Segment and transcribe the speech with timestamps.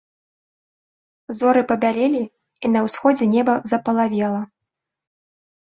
[1.39, 2.23] Зоры пабялелі,
[2.63, 4.43] і на ўсходзе неба запалавела.